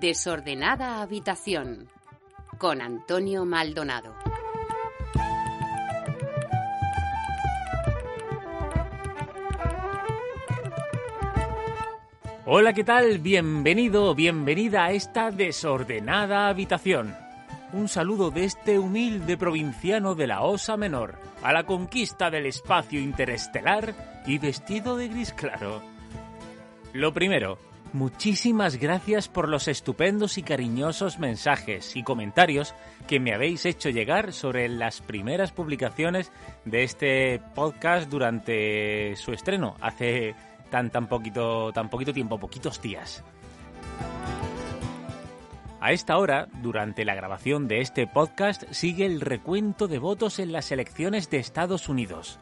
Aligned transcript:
Desordenada 0.00 1.02
habitación 1.02 1.88
con 2.58 2.80
Antonio 2.80 3.44
Maldonado. 3.44 4.14
Hola, 12.46 12.72
¿qué 12.72 12.84
tal? 12.84 13.18
Bienvenido 13.18 14.14
bienvenida 14.14 14.84
a 14.84 14.92
esta 14.92 15.30
desordenada 15.30 16.48
habitación. 16.48 17.14
Un 17.72 17.88
saludo 17.88 18.30
de 18.30 18.44
este 18.44 18.78
humilde 18.78 19.36
provinciano 19.36 20.14
de 20.14 20.26
la 20.26 20.42
Osa 20.42 20.76
Menor 20.76 21.18
a 21.42 21.52
la 21.52 21.64
conquista 21.64 22.30
del 22.30 22.46
espacio 22.46 23.00
interestelar 23.00 24.22
y 24.26 24.38
vestido 24.38 24.96
de 24.96 25.08
gris 25.08 25.32
claro. 25.32 25.82
Lo 26.92 27.14
primero, 27.14 27.58
muchísimas 27.92 28.76
gracias 28.76 29.28
por 29.28 29.48
los 29.48 29.68
estupendos 29.68 30.38
y 30.38 30.42
cariñosos 30.42 31.18
mensajes 31.18 31.96
y 31.96 32.02
comentarios 32.02 32.74
que 33.06 33.20
me 33.20 33.34
habéis 33.34 33.66
hecho 33.66 33.90
llegar 33.90 34.32
sobre 34.32 34.68
las 34.68 35.00
primeras 35.00 35.52
publicaciones 35.52 36.32
de 36.64 36.84
este 36.84 37.40
podcast 37.54 38.08
durante 38.08 39.14
su 39.16 39.32
estreno 39.32 39.76
hace 39.80 40.34
tan 40.70 40.90
tan 40.90 41.08
poquito 41.08 41.72
tan 41.72 41.90
poquito 41.90 42.12
tiempo, 42.12 42.38
poquitos 42.38 42.80
días. 42.80 43.24
A 45.82 45.90
esta 45.90 46.16
hora, 46.16 46.46
durante 46.62 47.04
la 47.04 47.16
grabación 47.16 47.66
de 47.66 47.80
este 47.80 48.06
podcast, 48.06 48.62
sigue 48.70 49.04
el 49.04 49.20
recuento 49.20 49.88
de 49.88 49.98
votos 49.98 50.38
en 50.38 50.52
las 50.52 50.70
elecciones 50.70 51.28
de 51.28 51.38
Estados 51.38 51.88
Unidos. 51.88 52.38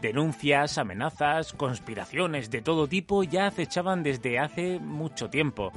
Denuncias, 0.00 0.78
amenazas, 0.78 1.52
conspiraciones 1.52 2.50
de 2.50 2.62
todo 2.62 2.88
tipo 2.88 3.22
ya 3.22 3.46
acechaban 3.46 4.02
desde 4.02 4.38
hace 4.38 4.78
mucho 4.78 5.28
tiempo, 5.28 5.72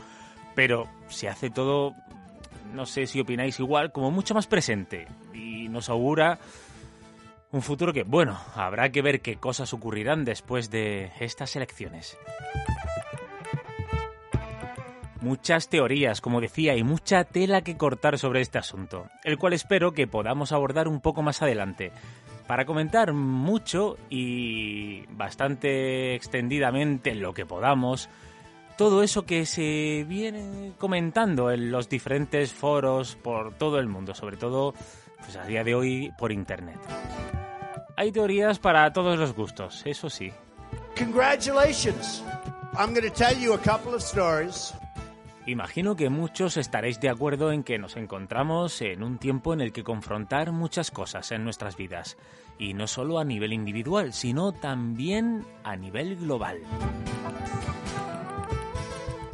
pero 0.56 0.88
se 1.10 1.28
hace 1.28 1.50
todo, 1.50 1.94
no 2.74 2.86
sé 2.86 3.06
si 3.06 3.20
opináis 3.20 3.60
igual, 3.60 3.92
como 3.92 4.12
mucho 4.12 4.34
más 4.34 4.48
presente 4.48 5.08
y 5.34 5.68
nos 5.68 5.90
augura 5.90 6.40
un 7.52 7.62
futuro 7.62 7.94
que, 7.94 8.04
bueno, 8.04 8.40
habrá 8.56 8.92
que 8.92 9.02
ver 9.02 9.22
qué 9.22 9.36
cosas 9.36 9.74
ocurrirán 9.74 10.26
después 10.26 10.72
de 10.72 11.12
estas 11.20 11.56
elecciones. 11.56 12.18
Muchas 15.22 15.70
teorías, 15.70 16.20
como 16.20 16.42
decía, 16.42 16.76
y 16.76 16.84
mucha 16.84 17.24
tela 17.24 17.62
que 17.62 17.78
cortar 17.78 18.18
sobre 18.18 18.42
este 18.42 18.58
asunto, 18.58 19.08
el 19.24 19.38
cual 19.38 19.54
espero 19.54 19.94
que 19.94 20.08
podamos 20.08 20.52
abordar 20.52 20.88
un 20.88 21.00
poco 21.00 21.22
más 21.22 21.42
adelante, 21.42 21.94
para 22.48 22.66
comentar 22.66 23.14
mucho 23.14 23.98
y 24.10 25.06
bastante 25.08 26.16
extendidamente 26.16 27.16
lo 27.16 27.34
que 27.34 27.46
podamos 27.46 28.10
todo 28.78 29.04
eso 29.04 29.26
que 29.26 29.46
se 29.46 30.06
viene 30.08 30.74
comentando 30.78 31.52
en 31.52 31.72
los 31.72 31.90
diferentes 31.90 32.54
foros 32.54 33.16
por 33.16 33.54
todo 33.54 33.80
el 33.80 33.88
mundo, 33.88 34.14
sobre 34.16 34.38
todo 34.38 34.74
pues 35.20 35.36
a 35.38 35.46
día 35.46 35.64
de 35.64 35.76
hoy 35.76 36.12
por 36.18 36.32
internet. 36.32 36.80
Hay 37.96 38.12
teorías 38.12 38.60
para 38.60 38.92
todos 38.92 39.18
los 39.20 39.34
gustos, 39.34 39.84
eso 39.86 40.10
sí. 40.10 40.32
Congratulations. 40.98 42.24
I'm 42.76 42.94
going 42.94 43.08
to 43.08 43.12
tell 43.12 43.38
you 43.38 43.54
a 43.54 43.60
couple. 43.60 43.94
Imagino 45.46 45.98
que 45.98 46.10
muchos 46.10 46.56
estaréis 46.56 47.02
de 47.02 47.10
acuerdo 47.10 47.52
en 47.52 47.64
que 47.64 47.78
nos 47.78 47.98
encontramos 47.98 48.82
en 48.82 49.04
un 49.04 49.18
tiempo 49.18 49.54
en 49.54 49.60
el 49.60 49.74
que 49.74 49.84
confrontar 49.84 50.54
muchas 50.54 50.90
cosas 50.90 51.34
en 51.34 51.44
nuestras 51.44 51.76
vidas, 51.76 52.18
y 52.58 52.74
no 52.74 52.88
solo 52.88 53.20
a 53.20 53.26
nivel 53.26 53.52
individual, 53.52 54.14
sino 54.14 54.54
también 54.54 55.46
a 55.66 55.76
nivel 55.76 56.16
global. 56.16 56.60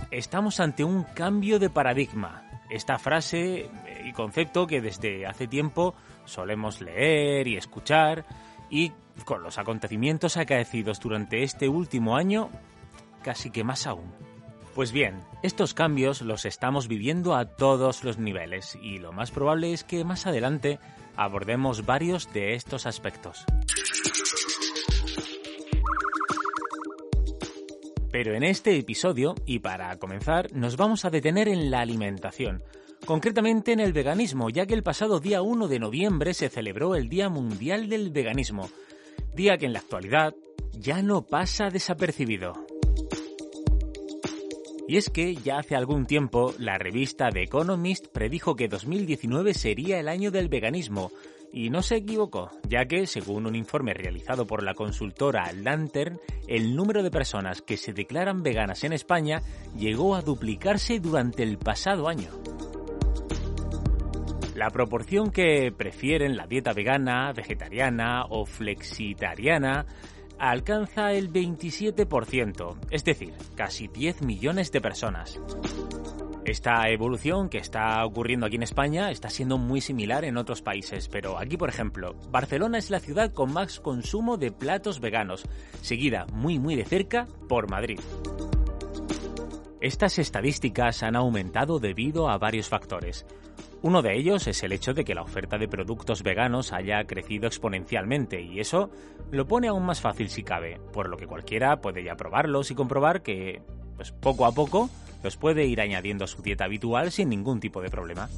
Estamos 0.10 0.60
ante 0.60 0.84
un 0.84 1.04
cambio 1.04 1.60
de 1.60 1.70
paradigma. 1.70 2.44
Esta 2.72 2.98
frase 2.98 3.70
y 4.04 4.12
concepto 4.14 4.66
que 4.66 4.82
desde 4.82 5.28
hace 5.28 5.48
tiempo 5.48 5.94
solemos 6.26 6.82
leer 6.82 7.48
y 7.48 7.56
escuchar, 7.56 8.26
y 8.72 8.92
con 9.26 9.44
los 9.44 9.60
acontecimientos 9.60 10.38
acaecidos 10.38 11.00
durante 11.00 11.44
este 11.44 11.70
último 11.70 12.16
año, 12.18 12.50
casi 13.22 13.52
que 13.52 13.64
más 13.64 13.86
aún. 13.86 14.29
Pues 14.80 14.94
bien, 14.94 15.20
estos 15.44 15.74
cambios 15.74 16.22
los 16.22 16.46
estamos 16.46 16.88
viviendo 16.88 17.36
a 17.36 17.44
todos 17.58 18.06
los 18.06 18.18
niveles 18.18 18.78
y 18.82 18.98
lo 18.98 19.12
más 19.12 19.30
probable 19.30 19.74
es 19.74 19.84
que 19.84 20.06
más 20.06 20.26
adelante 20.26 20.80
abordemos 21.18 21.86
varios 21.86 22.32
de 22.32 22.54
estos 22.54 22.86
aspectos. 22.86 23.44
Pero 28.10 28.34
en 28.34 28.44
este 28.44 28.78
episodio, 28.78 29.36
y 29.46 29.60
para 29.60 29.94
comenzar, 29.98 30.54
nos 30.54 30.78
vamos 30.78 31.04
a 31.04 31.10
detener 31.10 31.50
en 31.50 31.70
la 31.70 31.82
alimentación, 31.82 32.64
concretamente 33.06 33.74
en 33.74 33.82
el 33.82 33.92
veganismo, 33.92 34.50
ya 34.50 34.66
que 34.66 34.76
el 34.76 34.84
pasado 34.84 35.20
día 35.20 35.42
1 35.42 35.68
de 35.68 35.80
noviembre 35.80 36.34
se 36.34 36.48
celebró 36.48 36.96
el 36.96 37.10
Día 37.10 37.28
Mundial 37.28 37.90
del 37.90 38.12
Veganismo, 38.12 38.70
día 39.36 39.58
que 39.58 39.66
en 39.66 39.74
la 39.74 39.80
actualidad 39.80 40.36
ya 40.72 41.02
no 41.02 41.24
pasa 41.24 41.70
desapercibido. 41.70 42.69
Y 44.90 44.98
es 44.98 45.12
que 45.12 45.36
ya 45.36 45.60
hace 45.60 45.76
algún 45.76 46.08
tiempo 46.08 46.52
la 46.58 46.80
revista 46.80 47.30
The 47.30 47.44
Economist 47.44 48.08
predijo 48.08 48.56
que 48.56 48.68
2019 48.68 49.54
sería 49.54 50.00
el 50.00 50.08
año 50.08 50.32
del 50.32 50.50
veganismo, 50.50 51.12
y 51.54 51.70
no 51.70 51.84
se 51.84 51.98
equivocó, 51.98 52.50
ya 52.68 52.86
que, 52.86 53.06
según 53.06 53.46
un 53.46 53.56
informe 53.56 53.94
realizado 53.94 54.48
por 54.48 54.64
la 54.64 54.74
consultora 54.74 55.54
Lantern, 55.54 56.20
el 56.48 56.76
número 56.76 57.04
de 57.04 57.12
personas 57.12 57.62
que 57.62 57.78
se 57.78 57.94
declaran 57.94 58.42
veganas 58.42 58.84
en 58.84 58.94
España 58.94 59.44
llegó 59.78 60.16
a 60.16 60.24
duplicarse 60.24 61.00
durante 61.00 61.44
el 61.44 61.60
pasado 61.60 62.08
año. 62.08 62.32
La 64.56 64.72
proporción 64.72 65.30
que 65.30 65.72
prefieren 65.72 66.36
la 66.36 66.48
dieta 66.48 66.74
vegana, 66.74 67.32
vegetariana 67.32 68.26
o 68.28 68.44
flexitariana 68.44 69.86
alcanza 70.40 71.14
el 71.14 71.32
27%, 71.32 72.78
es 72.90 73.04
decir, 73.04 73.34
casi 73.56 73.88
10 73.88 74.22
millones 74.24 74.72
de 74.72 74.82
personas. 74.82 75.40
Esta 76.46 76.90
evolución 76.90 77.50
que 77.50 77.60
está 77.60 78.04
ocurriendo 78.06 78.48
aquí 78.48 78.56
en 78.56 78.64
España 78.64 79.12
está 79.12 79.30
siendo 79.30 79.58
muy 79.58 79.82
similar 79.82 80.26
en 80.26 80.38
otros 80.38 80.64
países, 80.64 81.08
pero 81.08 81.38
aquí, 81.38 81.58
por 81.58 81.70
ejemplo, 81.70 82.16
Barcelona 82.32 82.80
es 82.80 82.90
la 82.90 83.00
ciudad 83.00 83.34
con 83.34 83.54
más 83.54 83.80
consumo 83.80 84.38
de 84.38 84.52
platos 84.52 85.00
veganos, 85.00 85.44
seguida 85.82 86.26
muy 86.34 86.58
muy 86.58 86.76
de 86.76 86.86
cerca 86.86 87.28
por 87.48 87.70
Madrid. 87.70 88.00
Estas 89.82 90.18
estadísticas 90.20 91.04
han 91.04 91.16
aumentado 91.16 91.80
debido 91.80 92.30
a 92.30 92.38
varios 92.38 92.68
factores. 92.68 93.26
Uno 93.82 94.02
de 94.02 94.18
ellos 94.18 94.46
es 94.48 94.62
el 94.64 94.74
hecho 94.74 94.94
de 94.94 95.06
que 95.06 95.16
la 95.16 95.22
oferta 95.22 95.58
de 95.58 95.70
productos 95.70 96.22
veganos 96.22 96.74
haya 96.74 97.06
crecido 97.06 97.48
exponencialmente 97.48 98.42
y 98.42 98.60
eso 98.60 98.90
lo 99.32 99.48
pone 99.48 99.70
aún 99.70 99.86
más 99.86 100.02
fácil 100.02 100.30
si 100.30 100.44
cabe, 100.44 100.82
por 100.92 101.08
lo 101.08 101.16
que 101.16 101.28
cualquiera 101.28 101.80
puede 101.80 102.04
ya 102.04 102.16
probarlos 102.16 102.72
y 102.72 102.76
comprobar 102.76 103.22
que, 103.22 103.62
pues 103.96 104.12
poco 104.12 104.46
a 104.46 104.52
poco, 104.52 104.90
los 105.24 105.38
puede 105.38 105.66
ir 105.66 105.80
añadiendo 105.80 106.26
a 106.26 106.28
su 106.28 106.42
dieta 106.42 106.66
habitual 106.66 107.12
sin 107.12 107.30
ningún 107.30 107.62
tipo 107.62 107.82
de 107.82 107.90
problema. 107.90 108.30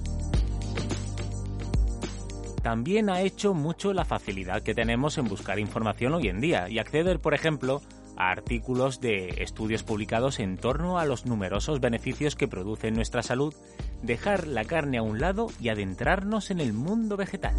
También 2.61 3.09
ha 3.09 3.21
hecho 3.21 3.55
mucho 3.55 3.93
la 3.93 4.05
facilidad 4.05 4.61
que 4.61 4.75
tenemos 4.75 5.17
en 5.17 5.27
buscar 5.27 5.57
información 5.57 6.13
hoy 6.13 6.27
en 6.27 6.39
día 6.39 6.69
y 6.69 6.77
acceder, 6.77 7.19
por 7.19 7.33
ejemplo, 7.33 7.81
artículos 8.29 9.01
de 9.01 9.29
estudios 9.43 9.83
publicados 9.83 10.39
en 10.39 10.57
torno 10.57 10.99
a 10.99 11.05
los 11.05 11.25
numerosos 11.25 11.79
beneficios 11.79 12.35
que 12.35 12.47
produce 12.47 12.89
en 12.89 12.95
nuestra 12.95 13.23
salud 13.23 13.53
dejar 14.03 14.47
la 14.47 14.65
carne 14.65 14.99
a 14.99 15.01
un 15.01 15.19
lado 15.19 15.47
y 15.59 15.69
adentrarnos 15.69 16.51
en 16.51 16.59
el 16.59 16.73
mundo 16.73 17.17
vegetal. 17.17 17.55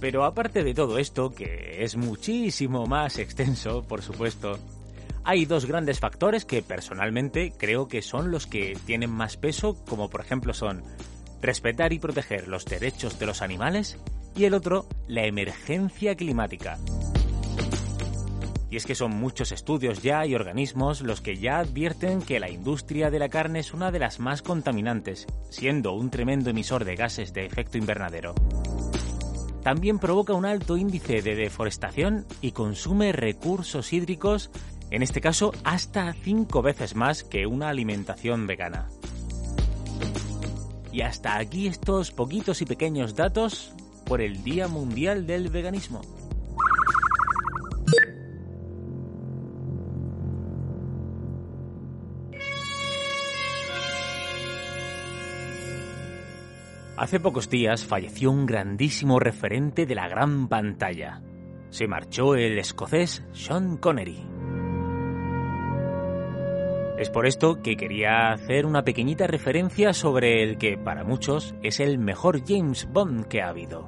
Pero 0.00 0.24
aparte 0.24 0.64
de 0.64 0.74
todo 0.74 0.98
esto, 0.98 1.30
que 1.30 1.84
es 1.84 1.96
muchísimo 1.96 2.86
más 2.86 3.18
extenso, 3.18 3.84
por 3.84 4.02
supuesto, 4.02 4.58
hay 5.22 5.46
dos 5.46 5.64
grandes 5.64 6.00
factores 6.00 6.44
que 6.44 6.62
personalmente 6.62 7.52
creo 7.56 7.88
que 7.88 8.02
son 8.02 8.30
los 8.30 8.46
que 8.46 8.76
tienen 8.84 9.10
más 9.10 9.36
peso, 9.36 9.76
como 9.88 10.10
por 10.10 10.20
ejemplo 10.20 10.52
son 10.52 10.82
respetar 11.40 11.92
y 11.92 11.98
proteger 11.98 12.48
los 12.48 12.64
derechos 12.64 13.18
de 13.18 13.26
los 13.26 13.42
animales 13.42 13.98
y 14.36 14.44
el 14.44 14.54
otro, 14.54 14.86
la 15.06 15.24
emergencia 15.24 16.16
climática. 16.16 16.78
Y 18.74 18.76
es 18.76 18.86
que 18.86 18.96
son 18.96 19.12
muchos 19.12 19.52
estudios 19.52 20.02
ya 20.02 20.26
y 20.26 20.34
organismos 20.34 21.00
los 21.00 21.20
que 21.20 21.36
ya 21.36 21.60
advierten 21.60 22.20
que 22.20 22.40
la 22.40 22.50
industria 22.50 23.08
de 23.08 23.20
la 23.20 23.28
carne 23.28 23.60
es 23.60 23.72
una 23.72 23.92
de 23.92 24.00
las 24.00 24.18
más 24.18 24.42
contaminantes, 24.42 25.28
siendo 25.48 25.92
un 25.92 26.10
tremendo 26.10 26.50
emisor 26.50 26.84
de 26.84 26.96
gases 26.96 27.32
de 27.32 27.46
efecto 27.46 27.78
invernadero. 27.78 28.34
También 29.62 30.00
provoca 30.00 30.32
un 30.34 30.44
alto 30.44 30.76
índice 30.76 31.22
de 31.22 31.36
deforestación 31.36 32.26
y 32.40 32.50
consume 32.50 33.12
recursos 33.12 33.92
hídricos, 33.92 34.50
en 34.90 35.04
este 35.04 35.20
caso 35.20 35.52
hasta 35.62 36.12
cinco 36.12 36.60
veces 36.60 36.96
más 36.96 37.22
que 37.22 37.46
una 37.46 37.68
alimentación 37.68 38.48
vegana. 38.48 38.88
Y 40.90 41.02
hasta 41.02 41.38
aquí 41.38 41.68
estos 41.68 42.10
poquitos 42.10 42.60
y 42.60 42.64
pequeños 42.64 43.14
datos 43.14 43.72
por 44.04 44.20
el 44.20 44.42
Día 44.42 44.66
Mundial 44.66 45.28
del 45.28 45.48
Veganismo. 45.48 46.00
Hace 57.04 57.20
pocos 57.20 57.50
días 57.50 57.84
falleció 57.84 58.30
un 58.30 58.46
grandísimo 58.46 59.20
referente 59.20 59.84
de 59.84 59.94
la 59.94 60.08
gran 60.08 60.48
pantalla. 60.48 61.20
Se 61.68 61.86
marchó 61.86 62.34
el 62.34 62.58
escocés 62.58 63.22
Sean 63.32 63.76
Connery. 63.76 64.26
Es 66.96 67.10
por 67.10 67.26
esto 67.26 67.60
que 67.60 67.76
quería 67.76 68.32
hacer 68.32 68.64
una 68.64 68.84
pequeñita 68.84 69.26
referencia 69.26 69.92
sobre 69.92 70.42
el 70.42 70.56
que 70.56 70.78
para 70.78 71.04
muchos 71.04 71.54
es 71.62 71.78
el 71.78 71.98
mejor 71.98 72.40
James 72.42 72.88
Bond 72.90 73.26
que 73.26 73.42
ha 73.42 73.50
habido. 73.50 73.86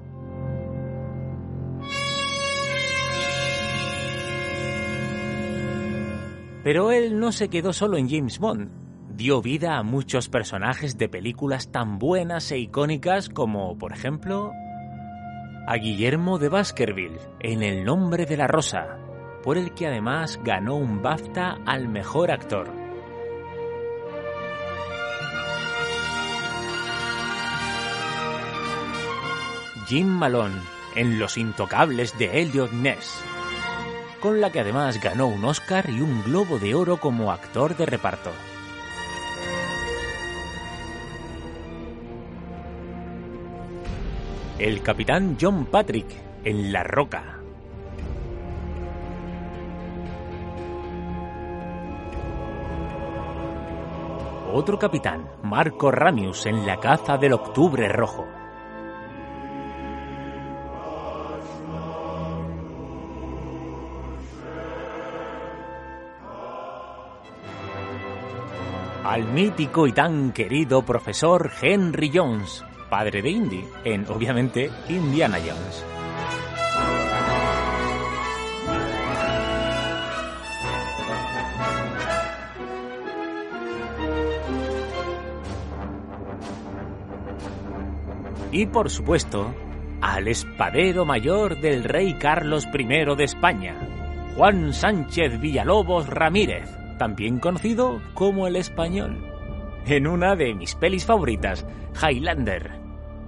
Pero 6.62 6.92
él 6.92 7.18
no 7.18 7.32
se 7.32 7.48
quedó 7.48 7.72
solo 7.72 7.96
en 7.96 8.10
James 8.10 8.38
Bond. 8.38 8.85
Dio 9.16 9.40
vida 9.40 9.78
a 9.78 9.82
muchos 9.82 10.28
personajes 10.28 10.98
de 10.98 11.08
películas 11.08 11.72
tan 11.72 11.98
buenas 11.98 12.52
e 12.52 12.58
icónicas 12.58 13.30
como, 13.30 13.78
por 13.78 13.94
ejemplo, 13.94 14.52
a 15.66 15.76
Guillermo 15.76 16.38
de 16.38 16.50
Baskerville 16.50 17.18
en 17.40 17.62
El 17.62 17.84
nombre 17.84 18.26
de 18.26 18.36
la 18.36 18.46
rosa, 18.46 18.98
por 19.42 19.56
el 19.56 19.72
que 19.72 19.86
además 19.86 20.38
ganó 20.44 20.76
un 20.76 21.00
BAFTA 21.00 21.56
al 21.64 21.88
mejor 21.88 22.30
actor. 22.30 22.70
Jim 29.86 30.08
Malone 30.08 30.60
en 30.94 31.18
Los 31.18 31.38
Intocables 31.38 32.18
de 32.18 32.42
Elliot 32.42 32.72
Ness 32.72 33.24
con 34.20 34.40
la 34.40 34.50
que 34.50 34.60
además 34.60 35.00
ganó 35.00 35.28
un 35.28 35.44
Oscar 35.44 35.88
y 35.88 36.00
un 36.00 36.22
Globo 36.24 36.58
de 36.58 36.74
Oro 36.74 36.96
como 36.96 37.30
actor 37.30 37.76
de 37.76 37.86
reparto. 37.86 38.32
El 44.58 44.82
capitán 44.82 45.36
John 45.38 45.66
Patrick 45.66 46.06
en 46.42 46.72
La 46.72 46.82
Roca. 46.82 47.40
Otro 54.54 54.78
capitán, 54.78 55.28
Marco 55.42 55.90
Ramius 55.90 56.46
en 56.46 56.64
La 56.64 56.80
caza 56.80 57.18
del 57.18 57.34
Octubre 57.34 57.86
Rojo. 57.88 58.24
al 69.04 69.24
mítico 69.24 69.86
y 69.86 69.92
tan 69.92 70.32
querido 70.32 70.82
profesor 70.82 71.52
Henry 71.62 72.10
Jones, 72.12 72.64
padre 72.96 73.20
de 73.20 73.28
Indy, 73.28 73.62
en 73.84 74.06
obviamente 74.08 74.70
Indiana 74.88 75.36
Jones. 75.36 75.84
Y 88.50 88.64
por 88.64 88.88
supuesto, 88.88 89.54
al 90.00 90.28
espadero 90.28 91.04
mayor 91.04 91.60
del 91.60 91.84
rey 91.84 92.14
Carlos 92.14 92.66
I 92.72 92.84
de 93.14 93.24
España, 93.24 93.76
Juan 94.36 94.72
Sánchez 94.72 95.38
Villalobos 95.38 96.06
Ramírez, 96.06 96.66
también 96.98 97.40
conocido 97.40 98.00
como 98.14 98.46
el 98.46 98.56
español, 98.56 99.18
en 99.84 100.06
una 100.06 100.34
de 100.34 100.54
mis 100.54 100.74
pelis 100.74 101.04
favoritas, 101.04 101.66
Highlander, 102.02 102.85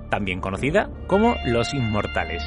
también 0.09 0.41
conocida 0.41 0.91
como 1.07 1.37
Los 1.45 1.75
Inmortales. 1.75 2.43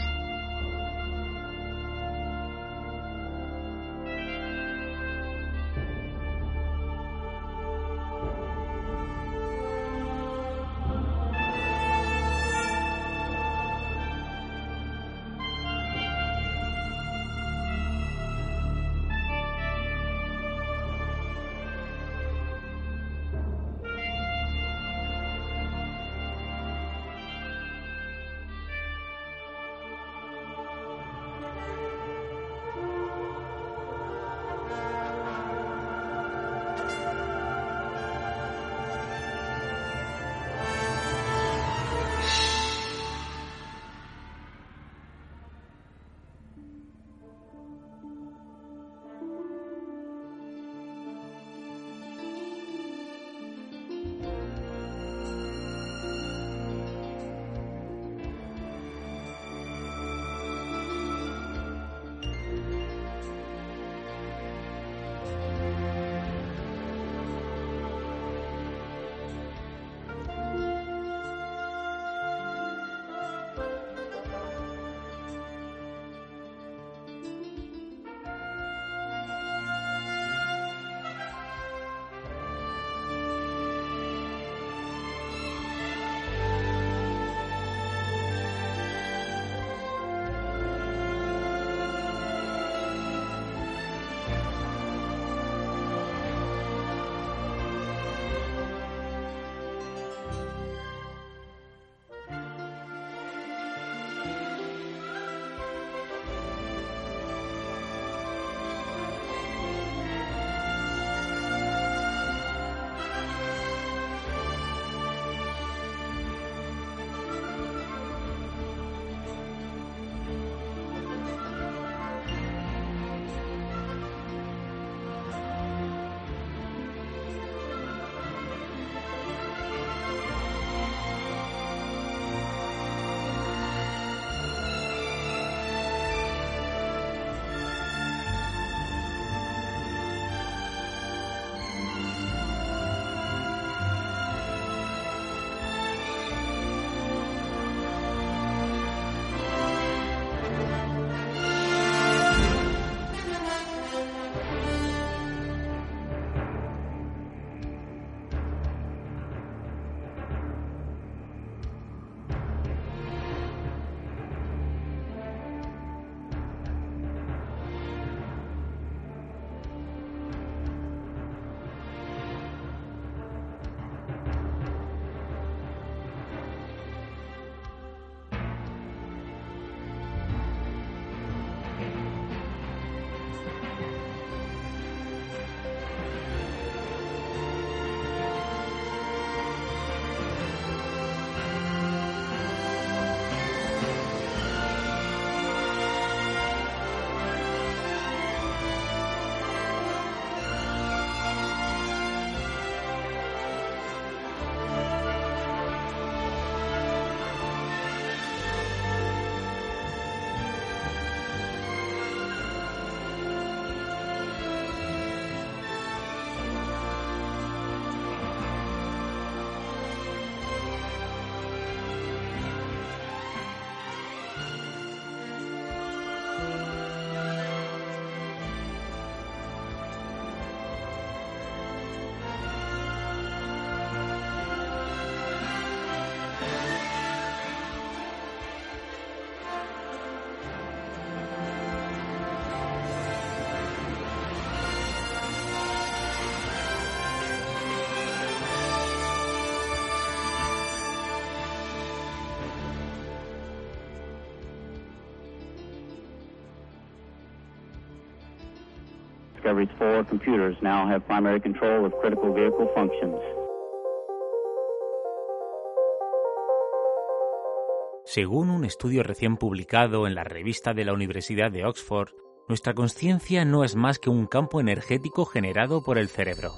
Según 268.04 268.50
un 268.50 268.66
estudio 268.66 269.04
recién 269.04 269.38
publicado 269.38 270.06
en 270.06 270.16
la 270.16 270.24
revista 270.24 270.74
de 270.74 270.86
la 270.86 270.94
Universidad 270.94 271.52
de 271.52 271.66
Oxford, 271.66 272.10
nuestra 272.48 272.74
conciencia 272.74 273.45
no 273.45 273.64
es 273.64 273.76
más 273.76 274.00
que 274.00 274.10
un 274.10 274.28
campo 274.28 274.60
energético 274.60 275.26
generado 275.26 275.83
por 275.83 275.98
el 275.98 276.10
cerebro. 276.10 276.52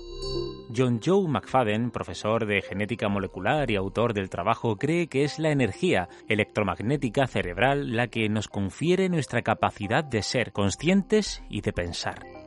John 0.76 1.00
Joe 1.04 1.28
McFadden, 1.28 1.92
profesor 1.92 2.48
de 2.48 2.62
genética 2.62 3.08
molecular 3.10 3.70
y 3.70 3.76
autor 3.76 4.14
del 4.14 4.30
trabajo, 4.30 4.78
cree 4.78 5.08
que 5.08 5.24
es 5.24 5.38
la 5.38 5.52
energía 5.52 6.10
electromagnética 6.28 7.28
cerebral 7.28 7.96
la 7.96 8.08
que 8.08 8.28
nos 8.30 8.48
confiere 8.48 9.10
nuestra 9.10 9.44
capacidad 9.44 10.04
de 10.04 10.24
ser 10.24 10.52
conscientes 10.52 11.44
y 11.50 11.62
de 11.62 11.74
pensar. 11.74 12.43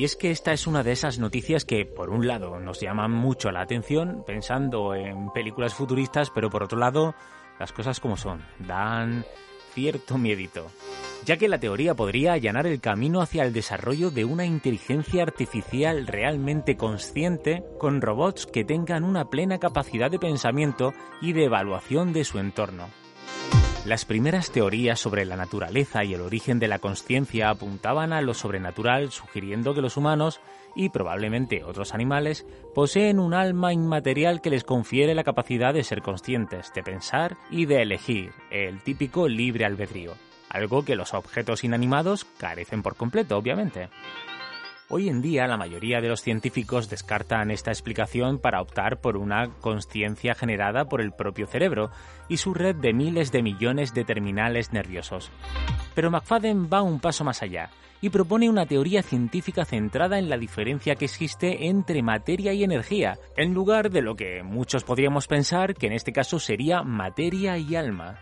Y 0.00 0.04
es 0.04 0.16
que 0.16 0.30
esta 0.30 0.54
es 0.54 0.66
una 0.66 0.82
de 0.82 0.92
esas 0.92 1.18
noticias 1.18 1.66
que, 1.66 1.84
por 1.84 2.08
un 2.08 2.26
lado, 2.26 2.58
nos 2.58 2.80
llaman 2.80 3.10
mucho 3.10 3.50
la 3.50 3.60
atención 3.60 4.24
pensando 4.26 4.94
en 4.94 5.28
películas 5.28 5.74
futuristas, 5.74 6.30
pero 6.30 6.48
por 6.48 6.62
otro 6.62 6.78
lado, 6.78 7.14
las 7.58 7.70
cosas 7.74 8.00
como 8.00 8.16
son, 8.16 8.42
dan 8.60 9.26
cierto 9.74 10.16
miedito, 10.16 10.68
ya 11.26 11.36
que 11.36 11.48
la 11.48 11.60
teoría 11.60 11.94
podría 11.94 12.32
allanar 12.32 12.66
el 12.66 12.80
camino 12.80 13.20
hacia 13.20 13.44
el 13.44 13.52
desarrollo 13.52 14.10
de 14.10 14.24
una 14.24 14.46
inteligencia 14.46 15.22
artificial 15.22 16.06
realmente 16.06 16.78
consciente 16.78 17.62
con 17.78 18.00
robots 18.00 18.46
que 18.46 18.64
tengan 18.64 19.04
una 19.04 19.26
plena 19.26 19.58
capacidad 19.58 20.10
de 20.10 20.18
pensamiento 20.18 20.94
y 21.20 21.34
de 21.34 21.44
evaluación 21.44 22.14
de 22.14 22.24
su 22.24 22.38
entorno. 22.38 22.88
Las 23.90 24.04
primeras 24.04 24.52
teorías 24.52 25.00
sobre 25.00 25.24
la 25.24 25.34
naturaleza 25.34 26.04
y 26.04 26.14
el 26.14 26.20
origen 26.20 26.60
de 26.60 26.68
la 26.68 26.78
conciencia 26.78 27.50
apuntaban 27.50 28.12
a 28.12 28.20
lo 28.20 28.34
sobrenatural, 28.34 29.10
sugiriendo 29.10 29.74
que 29.74 29.80
los 29.80 29.96
humanos, 29.96 30.40
y 30.76 30.90
probablemente 30.90 31.64
otros 31.64 31.92
animales, 31.92 32.46
poseen 32.72 33.18
un 33.18 33.34
alma 33.34 33.72
inmaterial 33.72 34.42
que 34.42 34.50
les 34.50 34.62
confiere 34.62 35.12
la 35.16 35.24
capacidad 35.24 35.74
de 35.74 35.82
ser 35.82 36.02
conscientes, 36.02 36.72
de 36.72 36.84
pensar 36.84 37.36
y 37.50 37.66
de 37.66 37.82
elegir, 37.82 38.30
el 38.52 38.80
típico 38.80 39.26
libre 39.26 39.64
albedrío, 39.64 40.14
algo 40.50 40.84
que 40.84 40.94
los 40.94 41.12
objetos 41.12 41.64
inanimados 41.64 42.24
carecen 42.38 42.84
por 42.84 42.94
completo, 42.94 43.36
obviamente. 43.36 43.88
Hoy 44.92 45.08
en 45.08 45.22
día 45.22 45.46
la 45.46 45.56
mayoría 45.56 46.00
de 46.00 46.08
los 46.08 46.20
científicos 46.20 46.90
descartan 46.90 47.52
esta 47.52 47.70
explicación 47.70 48.40
para 48.40 48.60
optar 48.60 49.00
por 49.00 49.16
una 49.16 49.50
conciencia 49.60 50.34
generada 50.34 50.86
por 50.86 51.00
el 51.00 51.12
propio 51.12 51.46
cerebro 51.46 51.92
y 52.28 52.38
su 52.38 52.54
red 52.54 52.74
de 52.74 52.92
miles 52.92 53.30
de 53.30 53.40
millones 53.40 53.94
de 53.94 54.02
terminales 54.02 54.72
nerviosos. 54.72 55.30
Pero 55.94 56.10
McFadden 56.10 56.68
va 56.68 56.82
un 56.82 56.98
paso 56.98 57.22
más 57.22 57.40
allá 57.40 57.70
y 58.00 58.08
propone 58.08 58.50
una 58.50 58.66
teoría 58.66 59.04
científica 59.04 59.64
centrada 59.64 60.18
en 60.18 60.28
la 60.28 60.38
diferencia 60.38 60.96
que 60.96 61.04
existe 61.04 61.68
entre 61.68 62.02
materia 62.02 62.52
y 62.52 62.64
energía, 62.64 63.16
en 63.36 63.54
lugar 63.54 63.90
de 63.90 64.02
lo 64.02 64.16
que 64.16 64.42
muchos 64.42 64.82
podríamos 64.82 65.28
pensar 65.28 65.74
que 65.74 65.86
en 65.86 65.92
este 65.92 66.12
caso 66.12 66.40
sería 66.40 66.82
materia 66.82 67.56
y 67.58 67.76
alma. 67.76 68.18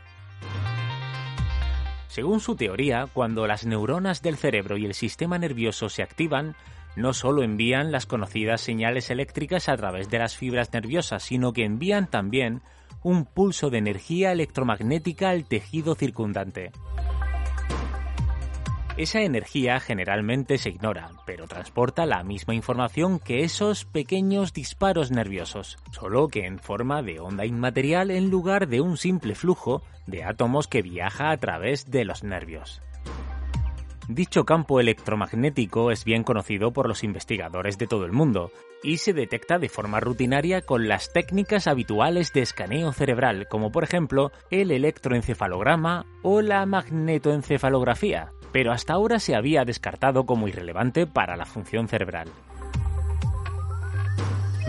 Según 2.08 2.40
su 2.40 2.56
teoría, 2.56 3.06
cuando 3.12 3.46
las 3.46 3.66
neuronas 3.66 4.22
del 4.22 4.36
cerebro 4.36 4.76
y 4.76 4.86
el 4.86 4.94
sistema 4.94 5.38
nervioso 5.38 5.88
se 5.88 6.02
activan, 6.02 6.56
no 6.96 7.12
solo 7.12 7.42
envían 7.42 7.92
las 7.92 8.06
conocidas 8.06 8.60
señales 8.62 9.10
eléctricas 9.10 9.68
a 9.68 9.76
través 9.76 10.08
de 10.08 10.18
las 10.18 10.36
fibras 10.36 10.72
nerviosas, 10.72 11.22
sino 11.22 11.52
que 11.52 11.64
envían 11.64 12.08
también 12.10 12.62
un 13.02 13.24
pulso 13.24 13.70
de 13.70 13.78
energía 13.78 14.32
electromagnética 14.32 15.30
al 15.30 15.44
tejido 15.44 15.94
circundante. 15.94 16.72
Esa 18.98 19.20
energía 19.20 19.78
generalmente 19.78 20.58
se 20.58 20.70
ignora, 20.70 21.12
pero 21.24 21.46
transporta 21.46 22.04
la 22.04 22.24
misma 22.24 22.56
información 22.56 23.20
que 23.20 23.44
esos 23.44 23.84
pequeños 23.84 24.52
disparos 24.52 25.12
nerviosos, 25.12 25.78
solo 25.92 26.26
que 26.26 26.46
en 26.46 26.58
forma 26.58 27.00
de 27.02 27.20
onda 27.20 27.46
inmaterial 27.46 28.10
en 28.10 28.28
lugar 28.28 28.66
de 28.66 28.80
un 28.80 28.96
simple 28.96 29.36
flujo 29.36 29.82
de 30.08 30.24
átomos 30.24 30.66
que 30.66 30.82
viaja 30.82 31.30
a 31.30 31.36
través 31.36 31.92
de 31.92 32.04
los 32.04 32.24
nervios. 32.24 32.82
Dicho 34.08 34.44
campo 34.44 34.80
electromagnético 34.80 35.92
es 35.92 36.04
bien 36.04 36.24
conocido 36.24 36.72
por 36.72 36.88
los 36.88 37.04
investigadores 37.04 37.78
de 37.78 37.86
todo 37.86 38.04
el 38.04 38.10
mundo 38.10 38.50
y 38.82 38.98
se 38.98 39.12
detecta 39.12 39.58
de 39.58 39.68
forma 39.68 40.00
rutinaria 40.00 40.62
con 40.62 40.88
las 40.88 41.12
técnicas 41.12 41.66
habituales 41.66 42.32
de 42.32 42.42
escaneo 42.42 42.92
cerebral, 42.92 43.48
como 43.48 43.70
por 43.72 43.84
ejemplo 43.84 44.32
el 44.50 44.70
electroencefalograma 44.70 46.06
o 46.22 46.40
la 46.42 46.64
magnetoencefalografía, 46.66 48.32
pero 48.52 48.72
hasta 48.72 48.94
ahora 48.94 49.18
se 49.18 49.34
había 49.34 49.64
descartado 49.64 50.26
como 50.26 50.48
irrelevante 50.48 51.06
para 51.06 51.36
la 51.36 51.46
función 51.46 51.88
cerebral. 51.88 52.28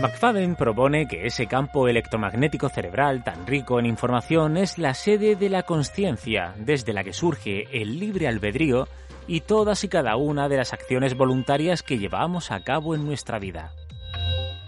McFadden 0.00 0.56
propone 0.56 1.06
que 1.06 1.26
ese 1.26 1.46
campo 1.46 1.86
electromagnético 1.86 2.70
cerebral 2.70 3.22
tan 3.22 3.46
rico 3.46 3.78
en 3.78 3.84
información 3.84 4.56
es 4.56 4.78
la 4.78 4.94
sede 4.94 5.36
de 5.36 5.50
la 5.50 5.64
conciencia, 5.64 6.54
desde 6.56 6.94
la 6.94 7.04
que 7.04 7.12
surge 7.12 7.66
el 7.70 8.00
libre 8.00 8.26
albedrío 8.26 8.88
y 9.26 9.42
todas 9.42 9.84
y 9.84 9.88
cada 9.88 10.16
una 10.16 10.48
de 10.48 10.56
las 10.56 10.72
acciones 10.72 11.14
voluntarias 11.14 11.82
que 11.82 11.98
llevamos 11.98 12.50
a 12.50 12.64
cabo 12.64 12.94
en 12.94 13.04
nuestra 13.04 13.38
vida. 13.38 13.74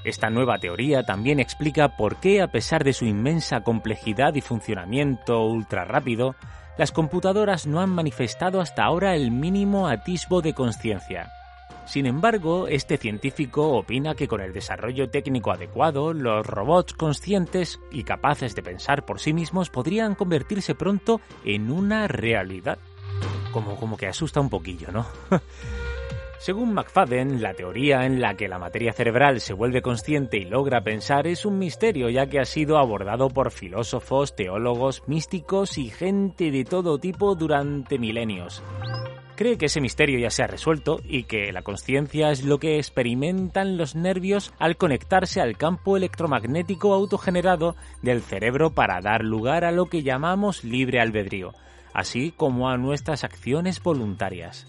Esta 0.04 0.30
nueva 0.30 0.58
teoría 0.58 1.04
también 1.04 1.38
explica 1.38 1.96
por 1.96 2.16
qué, 2.16 2.42
a 2.42 2.48
pesar 2.48 2.82
de 2.82 2.92
su 2.92 3.04
inmensa 3.04 3.62
complejidad 3.62 4.34
y 4.34 4.40
funcionamiento 4.40 5.44
ultra 5.44 5.84
rápido, 5.84 6.34
las 6.76 6.90
computadoras 6.90 7.66
no 7.66 7.80
han 7.80 7.90
manifestado 7.90 8.60
hasta 8.60 8.84
ahora 8.84 9.14
el 9.14 9.30
mínimo 9.30 9.86
atisbo 9.86 10.42
de 10.42 10.54
conciencia. 10.54 11.30
Sin 11.84 12.06
embargo, 12.06 12.68
este 12.68 12.96
científico 12.96 13.76
opina 13.76 14.14
que 14.14 14.28
con 14.28 14.40
el 14.40 14.52
desarrollo 14.52 15.10
técnico 15.10 15.52
adecuado, 15.52 16.12
los 16.12 16.46
robots 16.46 16.94
conscientes 16.94 17.80
y 17.90 18.04
capaces 18.04 18.54
de 18.54 18.62
pensar 18.62 19.04
por 19.04 19.20
sí 19.20 19.32
mismos 19.32 19.68
podrían 19.68 20.14
convertirse 20.14 20.74
pronto 20.74 21.20
en 21.44 21.70
una 21.70 22.08
realidad. 22.08 22.78
Como, 23.52 23.76
como 23.76 23.96
que 23.96 24.06
asusta 24.06 24.40
un 24.40 24.48
poquillo, 24.48 24.90
¿no? 24.90 25.06
Según 26.42 26.74
McFadden, 26.74 27.40
la 27.40 27.54
teoría 27.54 28.04
en 28.04 28.20
la 28.20 28.34
que 28.34 28.48
la 28.48 28.58
materia 28.58 28.92
cerebral 28.92 29.40
se 29.40 29.52
vuelve 29.52 29.80
consciente 29.80 30.38
y 30.38 30.44
logra 30.44 30.80
pensar 30.80 31.28
es 31.28 31.46
un 31.46 31.56
misterio 31.56 32.10
ya 32.10 32.26
que 32.26 32.40
ha 32.40 32.44
sido 32.44 32.78
abordado 32.78 33.28
por 33.28 33.52
filósofos, 33.52 34.34
teólogos, 34.34 35.04
místicos 35.06 35.78
y 35.78 35.88
gente 35.88 36.50
de 36.50 36.64
todo 36.64 36.98
tipo 36.98 37.36
durante 37.36 37.96
milenios. 37.96 38.60
Cree 39.36 39.56
que 39.56 39.66
ese 39.66 39.80
misterio 39.80 40.18
ya 40.18 40.30
se 40.30 40.42
ha 40.42 40.48
resuelto 40.48 40.98
y 41.04 41.22
que 41.22 41.52
la 41.52 41.62
conciencia 41.62 42.32
es 42.32 42.42
lo 42.42 42.58
que 42.58 42.78
experimentan 42.78 43.76
los 43.76 43.94
nervios 43.94 44.52
al 44.58 44.76
conectarse 44.76 45.40
al 45.40 45.56
campo 45.56 45.96
electromagnético 45.96 46.92
autogenerado 46.92 47.76
del 48.02 48.20
cerebro 48.20 48.70
para 48.70 49.00
dar 49.00 49.22
lugar 49.22 49.64
a 49.64 49.70
lo 49.70 49.86
que 49.86 50.02
llamamos 50.02 50.64
libre 50.64 50.98
albedrío, 50.98 51.52
así 51.94 52.32
como 52.36 52.68
a 52.68 52.78
nuestras 52.78 53.22
acciones 53.22 53.80
voluntarias. 53.80 54.66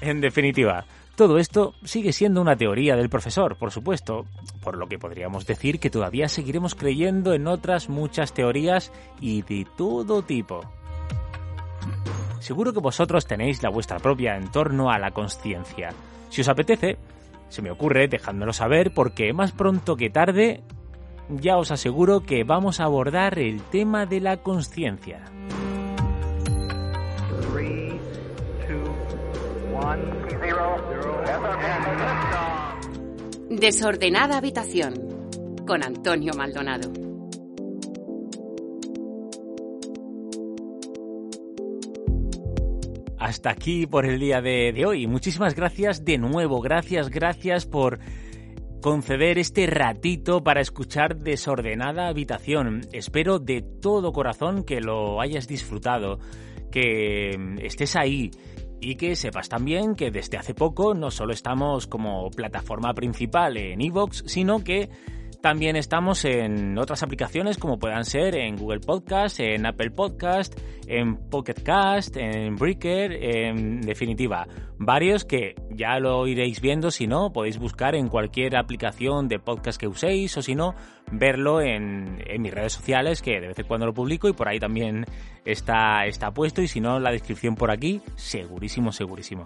En 0.00 0.20
definitiva, 0.20 0.84
todo 1.16 1.38
esto 1.38 1.74
sigue 1.82 2.12
siendo 2.12 2.40
una 2.40 2.56
teoría 2.56 2.94
del 2.94 3.08
profesor, 3.08 3.56
por 3.56 3.72
supuesto, 3.72 4.26
por 4.62 4.76
lo 4.76 4.86
que 4.86 4.98
podríamos 4.98 5.46
decir 5.46 5.80
que 5.80 5.90
todavía 5.90 6.28
seguiremos 6.28 6.76
creyendo 6.76 7.34
en 7.34 7.48
otras 7.48 7.88
muchas 7.88 8.32
teorías 8.32 8.92
y 9.20 9.42
de 9.42 9.66
todo 9.76 10.22
tipo. 10.22 10.60
Seguro 12.38 12.72
que 12.72 12.80
vosotros 12.80 13.26
tenéis 13.26 13.62
la 13.64 13.70
vuestra 13.70 13.98
propia 13.98 14.36
en 14.36 14.50
torno 14.52 14.90
a 14.90 14.98
la 14.98 15.10
conciencia. 15.10 15.90
Si 16.30 16.42
os 16.42 16.48
apetece, 16.48 16.98
se 17.48 17.62
me 17.62 17.70
ocurre 17.72 18.06
dejádmelo 18.06 18.52
saber 18.52 18.92
porque 18.94 19.32
más 19.32 19.50
pronto 19.50 19.96
que 19.96 20.10
tarde 20.10 20.62
ya 21.28 21.56
os 21.56 21.72
aseguro 21.72 22.20
que 22.20 22.44
vamos 22.44 22.78
a 22.78 22.84
abordar 22.84 23.38
el 23.38 23.60
tema 23.62 24.06
de 24.06 24.20
la 24.20 24.38
conciencia. 24.38 25.24
Desordenada 33.50 34.36
habitación 34.36 34.92
con 35.66 35.82
Antonio 35.82 36.34
Maldonado. 36.36 36.92
Hasta 43.18 43.50
aquí 43.50 43.86
por 43.86 44.04
el 44.04 44.20
día 44.20 44.42
de, 44.42 44.84
hoy. 44.84 45.06
Muchísimas 45.06 45.54
gracias 45.54 46.04
de 46.04 46.18
nuevo. 46.18 46.60
Gracias, 46.60 47.08
gracias 47.08 47.64
por 47.64 48.00
conceder 48.82 49.38
este 49.38 49.66
ratito 49.66 50.44
para 50.44 50.60
escuchar 50.60 51.16
Desordenada 51.16 52.08
Habitación. 52.08 52.82
Espero 52.92 53.38
de 53.38 53.62
todo 53.62 54.12
corazón 54.12 54.62
que 54.62 54.82
lo 54.82 55.22
hayas 55.22 55.48
disfrutado, 55.48 56.18
que 56.70 57.56
estés 57.62 57.96
ahí, 57.96 58.30
y 58.80 58.96
que 58.96 59.16
sepas 59.16 59.48
también 59.48 59.94
que 59.94 60.10
desde 60.10 60.38
hace 60.38 60.54
poco 60.54 60.94
no 60.94 61.10
solo 61.10 61.32
estamos 61.32 61.86
como 61.86 62.30
plataforma 62.30 62.94
principal 62.94 63.56
en 63.56 63.80
Evox, 63.80 64.24
sino 64.26 64.62
que 64.64 64.90
También 65.40 65.76
estamos 65.76 66.24
en 66.24 66.76
otras 66.78 67.04
aplicaciones 67.04 67.58
como 67.58 67.78
puedan 67.78 68.04
ser 68.04 68.34
en 68.34 68.56
Google 68.56 68.80
Podcast, 68.80 69.38
en 69.38 69.66
Apple 69.66 69.92
Podcast, 69.92 70.58
en 70.88 71.16
Pocket 71.30 71.62
Cast, 71.62 72.16
en 72.16 72.56
Breaker, 72.56 73.12
en 73.12 73.80
definitiva, 73.82 74.48
varios 74.78 75.24
que 75.24 75.54
ya 75.70 76.00
lo 76.00 76.26
iréis 76.26 76.60
viendo, 76.60 76.90
si 76.90 77.06
no, 77.06 77.32
podéis 77.32 77.58
buscar 77.58 77.94
en 77.94 78.08
cualquier 78.08 78.56
aplicación 78.56 79.28
de 79.28 79.38
podcast 79.38 79.78
que 79.78 79.86
uséis 79.86 80.36
o 80.36 80.42
si 80.42 80.56
no, 80.56 80.74
verlo 81.12 81.60
en, 81.60 82.20
mis 82.40 82.52
redes 82.52 82.72
sociales 82.72 83.22
que 83.22 83.40
de 83.40 83.46
vez 83.46 83.58
en 83.60 83.66
cuando 83.66 83.86
lo 83.86 83.94
publico 83.94 84.28
y 84.28 84.32
por 84.32 84.48
ahí 84.48 84.58
también 84.58 85.06
está, 85.44 86.04
está 86.06 86.32
puesto 86.32 86.62
y 86.62 86.66
si 86.66 86.80
no, 86.80 86.98
la 86.98 87.12
descripción 87.12 87.54
por 87.54 87.70
aquí, 87.70 88.02
segurísimo, 88.16 88.90
segurísimo. 88.90 89.44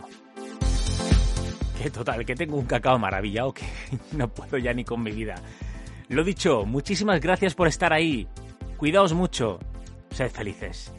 Total, 1.92 2.24
que 2.24 2.34
tengo 2.34 2.56
un 2.56 2.64
cacao 2.64 2.98
maravillado 2.98 3.52
que 3.52 3.66
no 4.16 4.28
puedo 4.28 4.56
ya 4.56 4.72
ni 4.72 4.84
con 4.84 5.02
mi 5.02 5.10
vida. 5.10 5.34
Lo 6.08 6.24
dicho, 6.24 6.64
muchísimas 6.66 7.20
gracias 7.20 7.54
por 7.54 7.68
estar 7.68 7.92
ahí. 7.92 8.28
Cuidaos 8.76 9.12
mucho. 9.12 9.58
Sed 10.10 10.30
felices. 10.30 10.92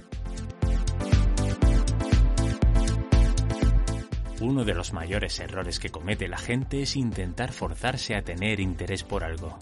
Uno 4.42 4.66
de 4.66 4.74
los 4.74 4.92
mayores 4.92 5.40
errores 5.40 5.80
que 5.80 5.90
comete 5.90 6.28
la 6.28 6.38
gente 6.38 6.82
es 6.82 6.98
intentar 6.98 7.54
forzarse 7.54 8.16
a 8.16 8.24
tener 8.24 8.60
interés 8.60 9.04
por 9.04 9.24
algo. 9.24 9.58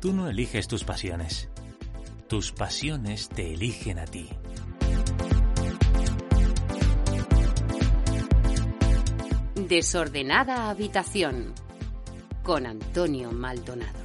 Tú 0.00 0.12
no 0.12 0.28
eliges 0.28 0.68
tus 0.68 0.84
pasiones. 0.84 1.48
Tus 2.28 2.52
pasiones 2.52 3.28
te 3.28 3.54
eligen 3.54 3.98
a 3.98 4.04
ti. 4.04 4.28
Desordenada 9.54 10.68
habitación 10.68 11.54
con 12.42 12.66
Antonio 12.66 13.32
Maldonado. 13.32 14.01